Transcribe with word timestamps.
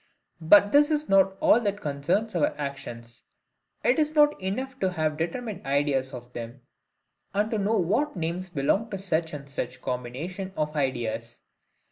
But 0.41 0.71
this 0.71 0.89
is 0.89 1.09
not 1.09 1.37
all 1.41 1.59
that 1.59 1.79
concerns 1.79 2.35
our 2.35 2.55
actions: 2.57 3.25
it 3.83 3.99
is 3.99 4.15
not 4.15 4.41
enough 4.41 4.79
to 4.79 4.93
have 4.93 5.15
determined 5.15 5.63
ideas 5.63 6.11
of 6.11 6.33
them, 6.33 6.61
and 7.35 7.51
to 7.51 7.59
know 7.59 7.77
what 7.77 8.15
names 8.15 8.49
belong 8.49 8.89
to 8.89 8.97
such 8.97 9.31
and 9.31 9.47
such 9.47 9.79
combinations 9.79 10.53
of 10.57 10.75
ideas. 10.75 11.41